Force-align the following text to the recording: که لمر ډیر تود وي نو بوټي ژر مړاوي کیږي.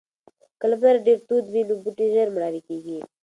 که 0.59 0.65
لمر 0.71 0.95
ډیر 1.05 1.19
تود 1.27 1.45
وي 1.49 1.61
نو 1.69 1.73
بوټي 1.83 2.07
ژر 2.13 2.27
مړاوي 2.35 2.61
کیږي. 2.67 2.97